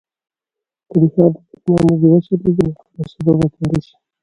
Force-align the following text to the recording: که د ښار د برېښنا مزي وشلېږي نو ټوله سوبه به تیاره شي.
که 0.89 0.95
د 1.01 1.03
ښار 1.13 1.29
د 1.33 1.37
برېښنا 1.63 1.85
مزي 1.87 2.07
وشلېږي 2.09 2.63
نو 2.65 2.73
ټوله 2.89 3.05
سوبه 3.13 3.33
به 3.37 3.45
تیاره 3.53 3.79
شي. 3.85 3.95